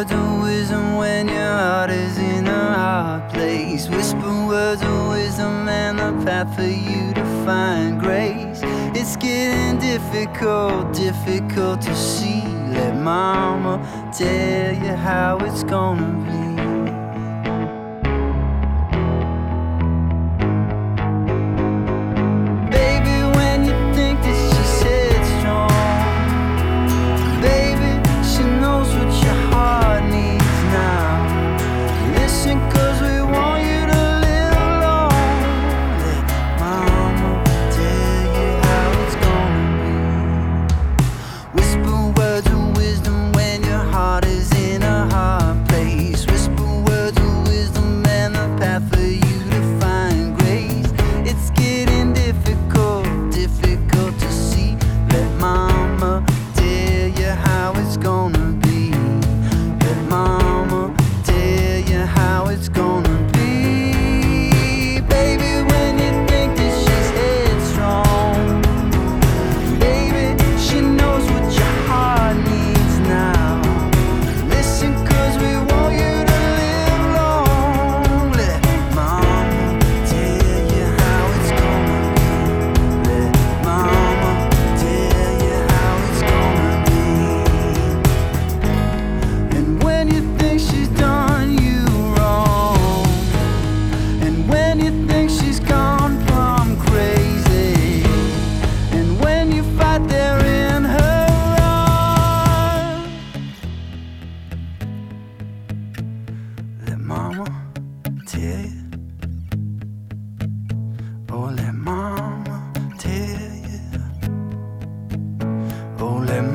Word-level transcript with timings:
words 0.00 0.12
of 0.12 0.40
wisdom 0.40 0.96
when 0.96 1.28
your 1.28 1.36
heart 1.36 1.90
is 1.90 2.16
in 2.16 2.46
a 2.46 2.74
hard 2.74 3.30
place. 3.32 3.86
Whisper 3.90 4.46
words 4.46 4.80
of 4.80 5.08
wisdom 5.08 5.68
and 5.68 5.98
the 5.98 6.24
path 6.24 6.56
for 6.56 6.62
you 6.62 7.12
to 7.12 7.24
find 7.44 8.00
grace. 8.00 8.60
It's 8.94 9.16
getting 9.16 9.78
difficult, 9.78 10.94
difficult 10.94 11.82
to 11.82 11.94
see. 11.94 12.42
Let 12.72 12.96
mama 12.96 13.76
tell 14.16 14.72
you 14.72 14.94
how 14.94 15.36
it's 15.42 15.64
gonna 15.64 16.14
be. 16.24 16.49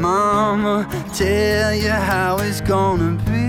Mama, 0.06 0.88
tell 1.16 1.74
you 1.74 1.90
how 1.90 2.38
it's 2.38 2.62
gonna 2.62 3.18
be. 3.26 3.45